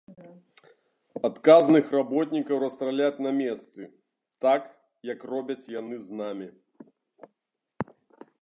Адказных 1.29 1.85
работнікаў 1.97 2.57
расстраляць 2.65 3.21
на 3.27 3.31
месцы, 3.41 3.81
так, 4.47 4.61
як 5.13 5.19
робяць 5.33 5.71
яны 5.79 5.95
з 6.07 6.23
намі. 6.23 6.47